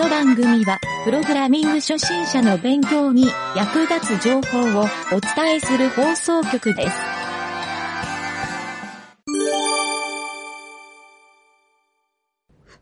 [0.00, 6.96] の番組は、プログラミング初心者の勉強に役立つ情報をお伝えする放送局です。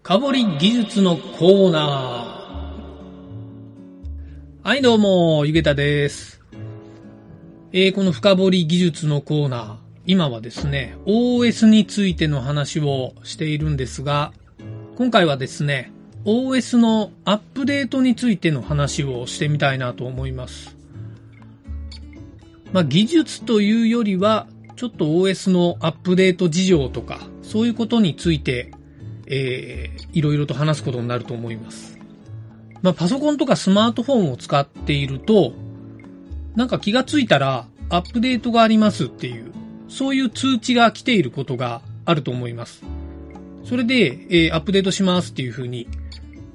[0.02, 4.68] 深掘り技術のコーナー。
[4.68, 6.40] はい、どうも、ゆげたです。
[7.72, 9.76] えー、この深掘り技術のコーナー。
[10.06, 14.32] 今はですね、OS についての話をしているんですが、
[14.96, 15.92] 今回はですね、
[16.24, 20.76] OS のアップデートについての話をしてみたいなと思います。
[22.72, 24.46] まあ、技術というよりは、
[24.76, 28.72] ちょっと OS のアップデート事情とか、そういうことについて、
[29.26, 31.98] えー、いろいろと話すことになると思います。
[32.82, 35.52] まあ、パソコンとかスマートフォンを使っていると、
[36.54, 39.52] なんか気がついたら、アップデートがありますっていう、
[39.88, 42.82] そういう通知が来ていることがあると思います。
[43.64, 45.88] それで、えーアップデートしますっていう風に、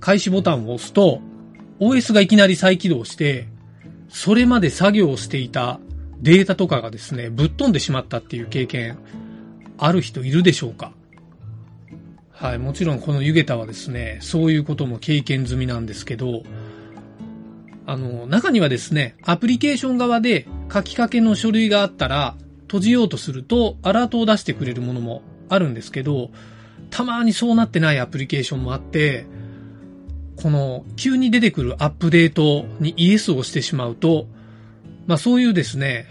[0.04, 1.22] 開始ボタンを押すと、
[1.80, 3.48] OS がいきなり再起動して、
[4.10, 5.80] それまで作業をしていた
[6.20, 8.98] データとかがですね、ぶっ飛んでしまったっていう経験、
[9.78, 10.92] ある人いるでしょうか？
[12.32, 16.44] はい、もちろんこの湯桁はですね、そういうことも経験済みなんですけど、
[17.86, 26.30] あの、中にはですね、アプリケーション側で書きかけの書類があったら、閉じようとするとアラートを出してくれるものもあるんですけど、
[26.90, 29.26] たまにそうなってないアプリケーションもあって、
[30.36, 34.28] この急に出てくるアップデートにイエスをしてしまうと、
[35.08, 36.08] まあそういうですね、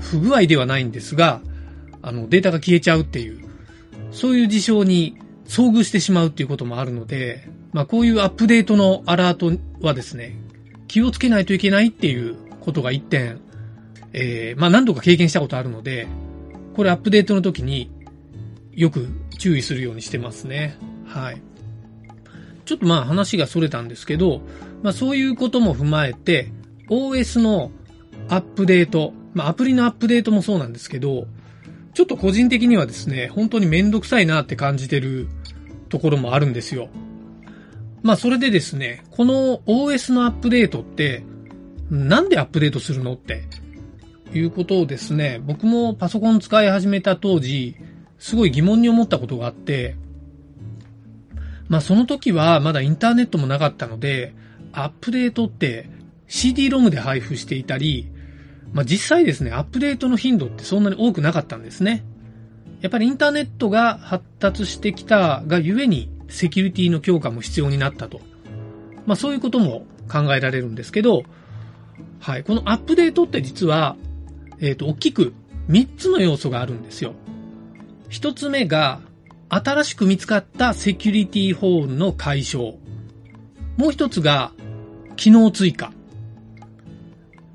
[0.00, 1.40] 不具合ではないんですが、
[2.02, 3.44] あのデータが消えちゃうっていう、
[4.10, 10.36] そういう事象に遭遇してしまうっていうこともあるので、まあこういうアップデートのアラートはですね、
[10.88, 13.40] 気をつけないといけないっていうことが一点、
[14.12, 16.06] えー、まあ何度か経験したことあるので、
[16.74, 17.90] これアップデートの時に
[18.72, 20.76] よく注意するようにしてますね。
[21.06, 21.42] はい。
[22.64, 24.40] ちょっとまあ話が逸れたんですけど、
[24.82, 26.52] まあそういうことも踏まえて、
[26.88, 27.70] OS の
[28.28, 31.26] アップデート、まあアプリのアップデートもそうなんですけど、
[31.94, 35.28] ちょっと個人的にはですね、本当にめんどくさいなって感じてる
[35.88, 36.88] ところもあるんですよ。
[38.02, 41.24] まあそれでですね、この OS のアップデートって、
[41.90, 43.44] なんでアップデートするのって
[44.32, 47.76] いうことをですね、僕もパソコン使い始めた当時、
[48.18, 49.96] すごい疑問に思ったことがあって、
[51.72, 54.34] まあその時はまだインターネットもなかったので、
[54.72, 55.88] アップデートって
[56.28, 58.10] CD-ROM で配布していたり、
[58.74, 62.04] まあ実際ですね、アップデートの頻度ってそんなに多くなかったんですね。
[62.82, 68.20] やっぱりインターネットが発達してきたがゆえに、セキュリティの強化も必要になったと。
[69.06, 71.22] まあそういうことも考えられるんですけど、
[72.20, 73.96] はい、このアップデートって実は、
[74.60, 75.32] えっ、と、大きく
[75.70, 77.14] 3つの要素があるんですよ。
[78.10, 79.00] 1つ目が、
[79.54, 82.72] 新しく見つかったセキュリティホールの解消。
[83.76, 84.52] もう1つが、
[85.16, 85.92] 機能追加。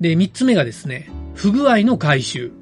[0.00, 2.52] で、3つ目がですね、不具合の回収。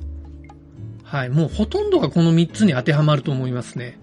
[1.05, 3.99] はい、もうほとんどがこの3つに当てはまると思いますね。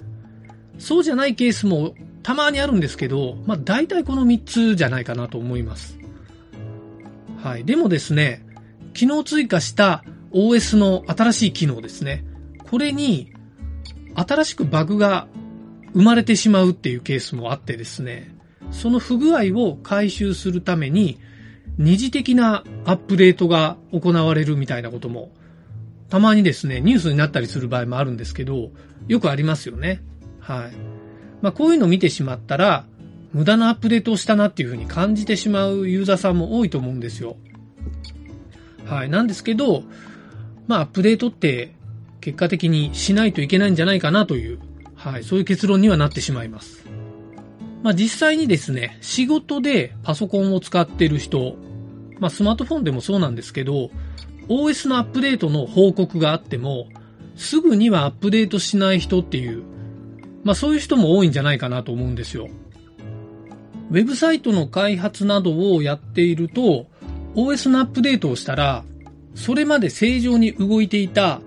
[0.78, 5.98] そうじゃないケースもたまにあるんですけど、まあ大体この3つじゃないかなと思います。
[7.42, 7.66] はい。
[7.66, 8.46] でもですね、
[8.94, 12.24] 機能追加した OS の新しい機能ですね。
[12.70, 13.33] これに
[14.16, 15.28] 新しくバグが
[15.94, 18.36] 生まれてしまうっていうケースもあってですね、
[18.72, 21.20] その不具合を回収するために
[21.78, 25.32] 二次的なアップデートが行われるみたいなことも
[26.14, 28.70] たまにですね、ニュースになったりする場合もあるんですけど、
[29.08, 30.04] よくありますよね。
[30.40, 30.72] はい。
[31.42, 32.86] まあこういうのを見てしまったら、
[33.32, 37.36] 無駄なアップデートをしたなっていうふうに感じてしまうユーザーさんも多いと思うんですよ。
[38.86, 39.10] はい。
[39.10, 39.82] なんですけど、
[40.68, 41.74] まあアップデートって
[42.24, 44.60] 結果的にしないといけないんじゃないかなという、
[44.96, 45.24] はい。
[45.26, 46.86] そういう結論にはなってしまいます。
[47.84, 51.58] まあ実際にですね、仕事でパソコンを使ってる人、
[52.20, 53.92] まあスマートフォンでもそうなんですけど、
[54.48, 56.88] OS のアップデートの報告があっても、
[57.36, 59.64] すぐにはアップデートしない人っていう、
[60.46, 62.48] まあそういう人も多いんじゃないかなと思うんですよ。
[63.92, 66.88] ウェブサイトの開発などをやっていると、
[67.36, 68.86] OS のアップデートをしたら、
[69.36, 71.42] それまで正常に動いていた、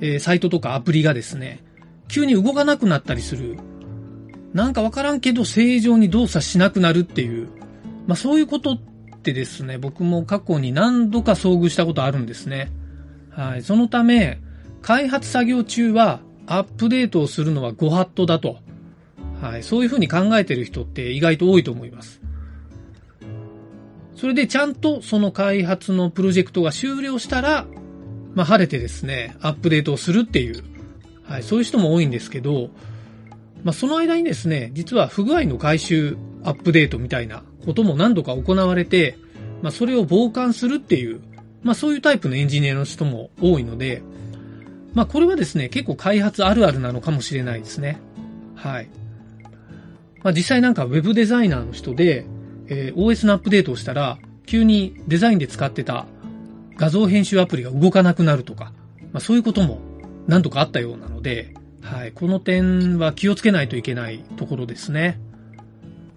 [0.00, 1.62] えーサイトとかアプリがですね、
[2.08, 3.58] 急に動かなくなったりする。
[4.52, 7.48] なんかわからんけど正常に動作しなくなるっていう、
[8.06, 8.78] まあそういうことっ
[9.22, 12.72] てですね、僕も過去に何度か遭遇したことあるんですね。
[13.30, 13.62] はい。
[13.62, 14.40] そのため、
[14.82, 18.58] 開発作業中はアップデートをするのはご法度だと。
[19.40, 19.62] はい。
[19.62, 22.20] そういうふうに考えてる人って意外と多いと思います。
[24.16, 27.66] それでちゃんとその開発のプロジェクトが終了したら、
[28.34, 30.62] まあ晴れてですね、アップデートをするっていう、
[31.24, 31.42] はい。
[31.42, 32.70] そういう人も多いんですけど、
[33.62, 39.18] まあ、その間にですね、実は不具合の回収、アップデートみたいなことも何度か行われて、
[39.62, 41.20] まあ、それを傍観するっていう、
[41.62, 44.02] まあ、そういうタイプのエンジニアの人も多いので、
[44.94, 48.00] まあ、これはですね、結構開発あるあるなのかもしれないですね。
[48.54, 48.88] はい。
[50.22, 52.26] まあ、実際なんか Web デザイナーの人で、
[52.66, 56.06] えー、OS のアップデートをしたら、急にデザインで使ってた
[56.80, 58.72] 画像編集アプリが動かなくなるとか、
[59.12, 59.80] まあ、そういうことも
[60.26, 62.12] 何度かあったようなので、はい。
[62.12, 65.20] この点は気をつけないといけないところですね。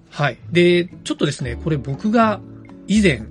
[0.09, 0.37] はい。
[0.51, 2.39] で、ちょっとですね、これ僕が
[2.87, 3.23] 以前、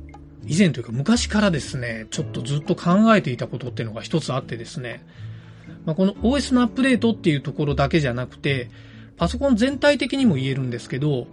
[0.47, 5.03] 以前というか昔からですね、ちょっとずっと考えていたことっていうのが一つあってですね、
[5.87, 8.71] まあ、この OS のアップデートっていうところだけじゃなくて、
[9.17, 11.27] パソコン全体的にも言えるんですけど、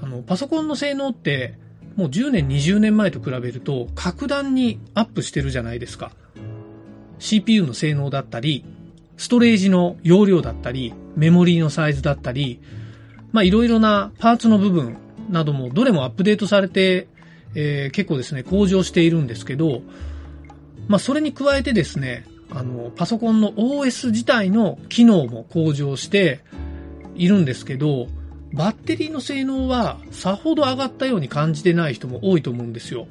[0.00, 1.58] あの、パソコンの性能って、
[1.96, 6.12] もう10年、20年前と比べると、格段にアップしてるじゃないですか。
[7.18, 8.64] CPU の性能だったり、
[9.16, 12.60] ストレージの容量だったり、メモリーのサイズだったり、
[13.30, 14.96] まあいろいろなパーツの部分
[15.30, 17.08] などもどれもアップデートされて、
[17.54, 19.82] えー、結構ですね、向上しているんですけど、
[20.88, 26.40] まあそれに加えてですね、あの、パソコンの OS 自体の機能も向上して
[27.14, 28.08] いるんですけど、
[28.52, 33.06] バッテリーの性能はさほど上がったように感じてない人も多いと思うんですよ。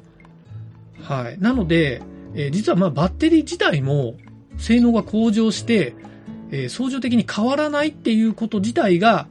[1.01, 1.39] はい。
[1.39, 2.01] なので、
[2.35, 4.15] えー、実はまあバッテリー自体も
[4.57, 5.95] 性能が向上して、
[6.51, 9.27] えー、相乗的に変わらないっていうこと自体が、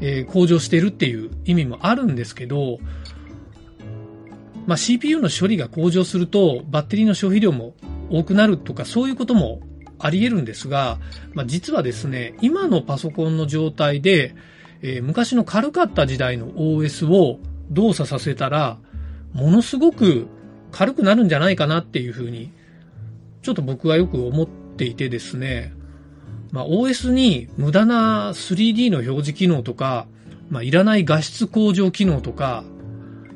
[0.00, 2.78] えー、向上してるっていう意味もあるんですけど、
[4.66, 7.74] まあ、CPU の処理が向上すると、バッテリーの消費量も
[8.10, 9.60] 多くなるとか、そういうことも
[9.98, 10.98] あり得るんですが、
[11.34, 14.34] まあ、実はですね、今のパソコンの状態で、
[14.82, 17.38] えー、昔の軽かった時代の OS を
[17.70, 18.78] 動作させたら、
[19.32, 20.26] ものすごく
[20.70, 22.50] 軽くなるんじゃないかなっていうふうに、
[23.42, 25.72] ちょっと僕はよく思っていてですね、
[26.50, 30.06] まあ、OS に無駄な 3D の表示機能とか、
[30.50, 32.64] まあ、いらない画質向上機能とか、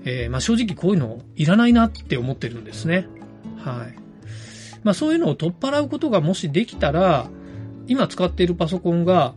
[0.04, 3.08] えー、まあ、正直こういうのいらないなって思ってるんですね。
[3.56, 3.96] はい。
[4.84, 7.28] まあ、そういうのを取っ払うことがもしできたら、
[7.88, 9.34] 今使っているパソコンが、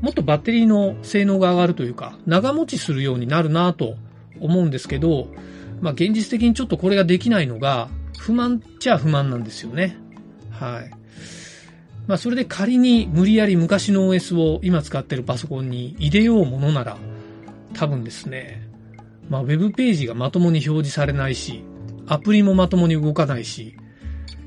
[0.00, 3.96] もっとバッテリーの性能が上がるというか、長持ちするようになるなと
[4.40, 5.28] 思うんですけど、
[5.80, 7.88] まあ、現実的にちょっとこれができないのが、
[8.18, 9.96] 不満っちゃ不満なんですよね。
[10.50, 10.90] はい。
[12.06, 16.98] まあそれで仮に無理やり昔の OS を今使ってるパソコンに入れようものなら、
[17.74, 18.68] 多分ですね、
[19.28, 21.64] まあウェブページがまともに表示されないし、
[22.06, 23.76] アプリもまともに動かないし、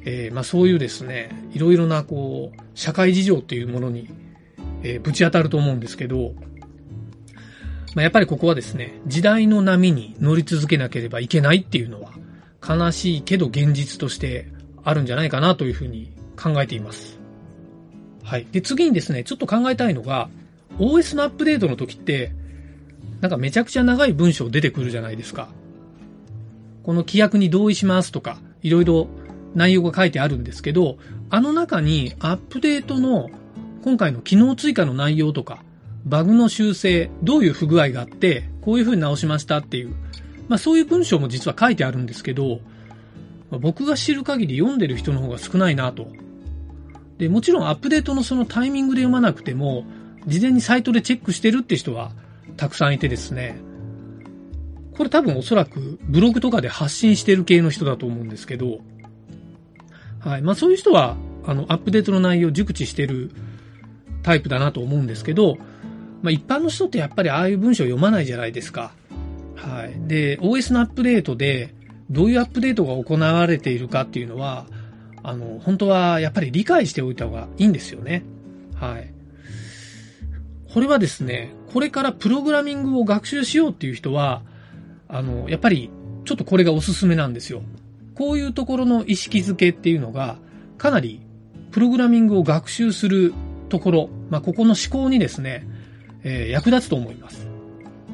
[0.05, 4.09] えー、まあそういうですね、いろいろなこう、社会事情っていうものに、
[4.85, 6.33] えー、ぶち当たると思うんですけど、
[7.95, 12.11] まあやっぱりここはですね、時代の波に乗り続けなければいけないっていうのは、
[12.67, 14.47] 悲しいけど現実として
[14.83, 17.19] あるんじゃないかなというふうに考えています。
[18.23, 18.47] はい。
[18.51, 20.29] で、次にですね、ちょっと考えたいのが、
[20.77, 22.31] OS のアップデートの時って、
[23.21, 25.49] なんかめちゃくちゃ長い文章出てくるじゃないですか。
[26.83, 29.07] この規約に同意しますとか、いろいろ
[29.55, 30.97] 内容が書いてあるんですけど、
[31.31, 33.29] あの中にアップデートの
[33.85, 35.63] 今回の機能追加の内容とか、
[36.05, 39.95] バグの修正、どういう不具合があって、こういう風に直しましたっていう、
[40.49, 42.59] まあそういう文章も実は書いてあるんですけど、
[43.51, 46.07] 僕が知る限り読んでる人の方が少ないなと
[47.17, 49.85] で、もちろんアップデートのそのタイミングで読まなくても、
[50.27, 52.11] 事前にサイトでチェックしてるって人は
[52.57, 53.57] たくさんいてですね、
[54.97, 58.79] これ多分おそらくブログとかで発信してる系の人だと思うんですけど、
[60.19, 60.41] はい。
[60.41, 63.31] まあそういう人は、あの、アップデートの内容を熟知してる
[64.25, 65.57] タイプだなと思うんですけど、
[66.23, 68.91] まあ一般の人ってやっぱりああいう文章を読まないじゃないですか。
[69.55, 70.07] はい。
[70.07, 71.75] で、OS のアップデートで、
[72.09, 74.65] どういうアップデートが行われているかっていうのは、
[75.21, 78.23] あの、本当はやっぱり理解しておいた方がいいんですよね。
[78.73, 79.13] はい。
[80.73, 84.41] これはですね、これからプログラミングを学習しようっていう人は、
[85.07, 85.91] あの、やっぱり
[86.25, 87.61] ちょっとこれがおすすめなんですよ。
[88.15, 90.37] こういうところの意識づけっていうのが、
[90.77, 91.21] かなり
[91.71, 93.33] プログラミングを学習する
[93.69, 95.67] ところ、まあ、ここの思考にですね、
[96.23, 97.47] えー、役立つと思います。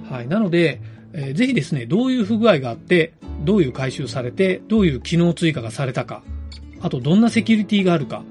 [0.10, 0.28] はい。
[0.28, 0.82] なので、
[1.14, 6.24] えー、ぜひですね、どういう不具合があって、どういう回収されて、どういう機能追加がされたか、
[6.82, 8.24] あとどんなセキュリティがあるか。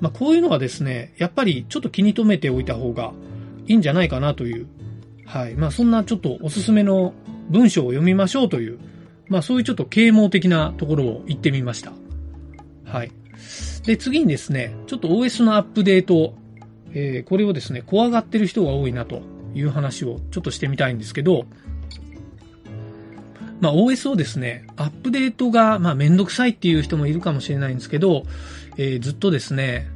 [0.00, 3.12] まあ、こういうのはですね、やっぱりちょっと気に留めておいた方が
[3.66, 4.66] いいんじゃないかなという、
[5.26, 5.54] はい。
[5.54, 7.12] まあ、そんなちょっとおすすめの
[7.50, 8.78] 文章を読みましょうという、
[9.28, 11.92] まあ、そういうちょっと啓蒙的なところを言ってみました。
[12.84, 13.12] はい。
[13.84, 16.34] で、次にですね、ちょっと OS のアップデート、
[16.92, 19.22] えー、これをですね、怖がってる人が多いなと
[19.54, 21.44] いう話をちょっとしてみたいんですけど、
[23.60, 28.24] まあ、OS をですね、アップデートが、まあ、めんどくさいっていう人もいるかもしれないんですけど、
[28.78, 29.90] えー、ずっとですね、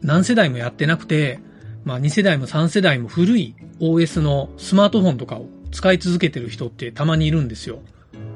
[0.00, 1.40] 何世代もやってなくて、
[1.84, 7.80] まあ2世代も3世代も古い OS のスマートフォンとかを使い続けてる人ってたまにいるんですよ。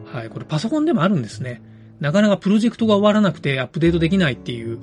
[0.04, 0.30] はい。
[0.30, 1.62] これパソコンでもあるんですね。
[1.98, 4.78] なかなかプロジェクトが終わらなくてアップデートできないっていう、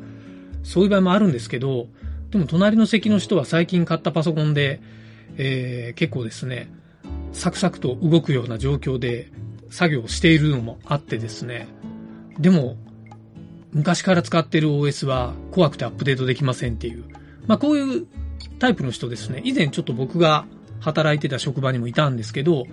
[0.63, 1.87] そういう場合もあるんですけど、
[2.31, 4.81] でも隣の席の人は最近買ったパソコンで、
[5.37, 6.69] えー、結構ですね、
[7.31, 9.31] サクサクと動くような状況で
[9.69, 11.67] 作業しているのもあってですね、
[12.39, 12.77] でも、
[13.71, 17.05] 昔から使ってる OS は怖くてアップデートできませんっていう、
[17.45, 18.07] まあこういう
[18.59, 20.45] タイプの人ですね、以前ちょっと僕が
[20.79, 22.65] 働いてた職場にもいたんですけど、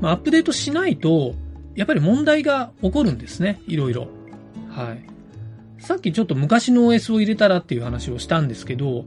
[0.00, 1.34] まあ、アップデートしないと、
[1.74, 3.60] やっぱり問題が起こるんですね。
[3.66, 4.08] いろいろ。
[4.70, 5.15] はい。
[5.78, 9.04] さっきちょっと昔の OS を入れたらっていう話をしたんですけど、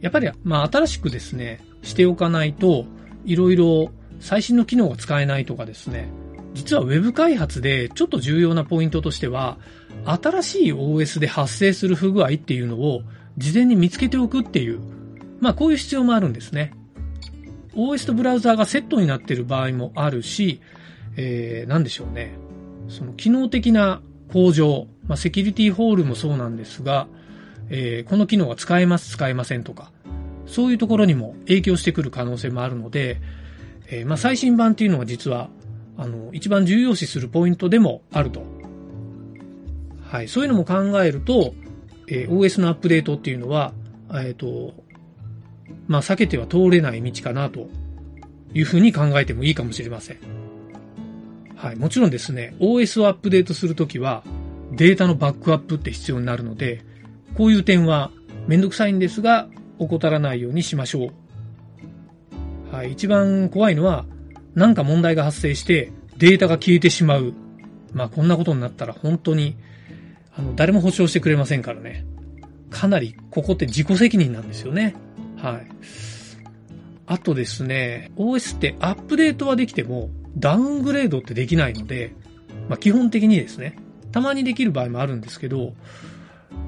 [0.00, 2.86] やっぱり、まあ、新しくですね、しておかないと、
[3.24, 6.08] いろいろ最新の機能が使えないとかですね、
[6.54, 9.58] 実は Web 開発でちょっと重要なポイントとしては、
[10.04, 13.02] 新しい OS で発生する不具合っていうのを
[13.38, 14.80] 事前に見つけておくっていう、
[15.40, 16.72] まあこういう必要もあるんですね。
[17.74, 20.60] OS とブラウザーがセットになっている場合もあるし、
[21.16, 22.34] えー、なんでしょうね。
[22.88, 24.02] その機能的な
[24.32, 27.06] 向上、まあ、セキュリティホールもそうなんですが、
[27.68, 29.92] えー、この機能が使えます、使えませんとか、
[30.46, 33.20] そういうところにも影響してくる可能性もあるので、
[33.88, 35.50] えー、まあ、最新版っていうのは実は、
[35.98, 38.42] あの、一番重要視するポイントでもあると。
[40.02, 41.54] はい、そういうのも考えると、
[42.08, 43.72] えー、OS のアップデートっていうのは、
[44.14, 44.74] えっ、と、
[45.88, 47.68] まあ、避けては通れない道かなと
[48.54, 50.41] いうふうに考えてもいいかもしれません。
[51.62, 51.76] はい。
[51.76, 54.24] もちろんですね、OS をアップデートするときは、
[54.72, 56.84] データのバックアップって必要になるので、
[57.36, 58.10] こういう点は
[58.48, 59.46] めんどくさいんですが、
[59.78, 61.12] 怠らないようにしましょ
[62.72, 62.74] う。
[62.74, 62.90] はい。
[62.90, 64.06] 一番怖いのは、
[64.56, 67.32] 何か問題が発生してデータが消えてしまう。
[67.92, 69.56] まあ、こんなことになったら本当に、
[70.36, 72.04] あの、誰も保証してくれませんからね。
[72.70, 74.96] かなり、ここって自己責任なんですよね。
[75.36, 75.66] はい。
[77.06, 82.14] あとですね、OS ってアップデートはできても、ダウングレードってできないので、
[82.68, 83.76] まあ、基本的にですね、
[84.12, 85.74] たまにできる場合もあるんですけど、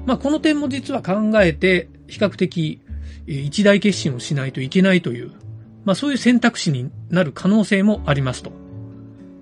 [0.05, 2.81] まあ、この点も実は考えて、比較的、
[3.27, 5.31] 一大決心をしないといけないという、
[5.83, 8.51] まあ、そういう選択肢になる可能性もありますと。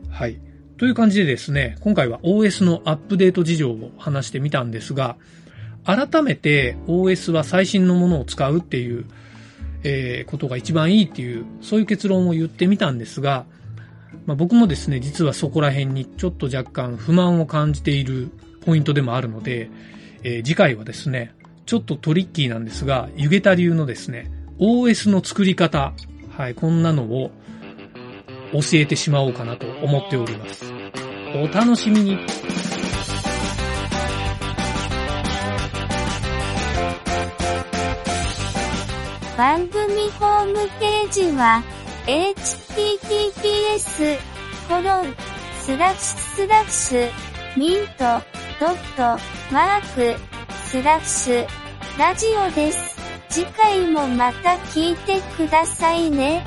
[0.10, 0.40] はい。
[0.78, 5.18] という感じでですね、今回は OS のアップデート事情を話してみたんですが、
[5.86, 9.06] 改めて OS は最新のものを使うっていう、
[9.84, 13.46] えー、ことが一番いいっていう、そういう結論を言ってみたんですが、
[14.26, 18.32] まあ、僕もですね、実はそこら辺にちょっと若干不満を感じている
[18.66, 19.70] ポイントでもあるので、
[20.24, 21.34] えー、次回はですね、
[21.66, 25.94] ちょっとトリッキーなんですが、湯桁流のですね、OS の作り方、
[26.38, 27.32] はい、こんなのを
[28.54, 30.66] 教えてしまおうかなと思っております。
[31.36, 32.18] お楽しみに。
[39.36, 41.64] 番組ホームページは
[42.06, 44.18] h https
[44.68, 45.16] コロン
[45.62, 47.10] スラッシュスラッシュ
[47.56, 48.04] ミント
[48.60, 50.20] ドットマーク
[50.66, 51.48] スラッシュ
[52.00, 52.98] ラジオです。
[53.30, 56.44] 次回もまた聞いてくださいね。